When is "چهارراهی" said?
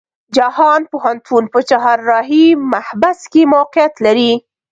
1.69-2.45